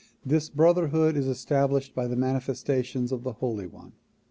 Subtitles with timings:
[0.25, 3.91] This brotherhood is established by the manifes tations of the Holy One.